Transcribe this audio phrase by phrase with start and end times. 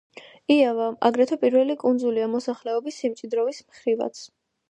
[0.53, 4.27] იავა აგრეთვე პირველი კუნძულია მოსახლეობის სიმჭიდროვის მხრივაც.